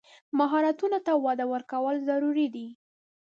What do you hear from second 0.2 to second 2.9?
مهارتونو ته وده ورکول ضروري دي.